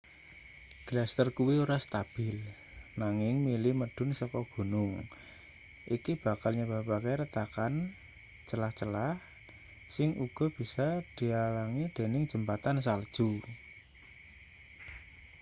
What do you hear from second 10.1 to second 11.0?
uga bisa